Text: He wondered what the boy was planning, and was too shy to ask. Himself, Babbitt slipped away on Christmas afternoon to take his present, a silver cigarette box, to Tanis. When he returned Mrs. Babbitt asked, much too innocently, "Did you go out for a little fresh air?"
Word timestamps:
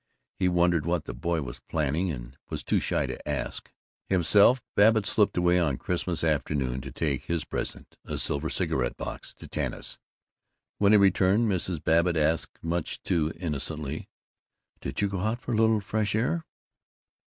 He 0.39 0.49
wondered 0.49 0.83
what 0.87 1.03
the 1.05 1.13
boy 1.13 1.43
was 1.43 1.59
planning, 1.59 2.11
and 2.11 2.35
was 2.49 2.63
too 2.63 2.79
shy 2.79 3.05
to 3.05 3.29
ask. 3.29 3.71
Himself, 4.09 4.59
Babbitt 4.75 5.05
slipped 5.05 5.37
away 5.37 5.59
on 5.59 5.77
Christmas 5.77 6.23
afternoon 6.23 6.81
to 6.81 6.91
take 6.91 7.25
his 7.25 7.45
present, 7.45 7.95
a 8.03 8.17
silver 8.17 8.49
cigarette 8.49 8.97
box, 8.97 9.31
to 9.35 9.47
Tanis. 9.47 9.99
When 10.79 10.91
he 10.93 10.97
returned 10.97 11.47
Mrs. 11.47 11.83
Babbitt 11.83 12.17
asked, 12.17 12.57
much 12.63 13.03
too 13.03 13.31
innocently, 13.37 14.09
"Did 14.79 15.01
you 15.01 15.07
go 15.07 15.19
out 15.19 15.39
for 15.39 15.51
a 15.51 15.55
little 15.55 15.81
fresh 15.81 16.15
air?" 16.15 16.45